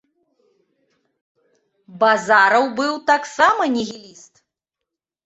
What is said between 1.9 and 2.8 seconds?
Базараў